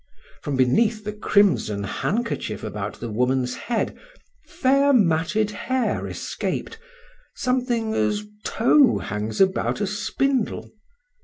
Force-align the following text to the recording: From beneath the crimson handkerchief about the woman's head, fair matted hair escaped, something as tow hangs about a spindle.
From 0.41 0.55
beneath 0.55 1.03
the 1.03 1.13
crimson 1.13 1.83
handkerchief 1.83 2.63
about 2.63 2.95
the 2.99 3.11
woman's 3.11 3.53
head, 3.53 3.95
fair 4.47 4.93
matted 4.93 5.51
hair 5.51 6.07
escaped, 6.07 6.79
something 7.35 7.93
as 7.93 8.23
tow 8.43 8.97
hangs 8.97 9.39
about 9.39 9.79
a 9.79 9.85
spindle. 9.85 10.71